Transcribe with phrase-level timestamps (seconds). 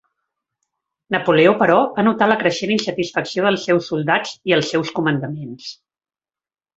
[1.15, 5.69] Napoleó, però, va notar la creixent insatisfacció dels seus soldats i els seus comandaments.